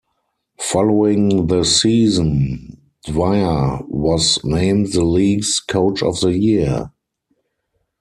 Following 0.61 1.45
the 1.45 1.63
season, 1.63 2.81
Dwyer 3.05 3.83
was 3.87 4.43
named 4.43 4.93
the 4.93 5.03
league's 5.05 5.59
coach 5.59 6.01
of 6.01 6.19
the 6.21 6.35
year. 6.35 6.89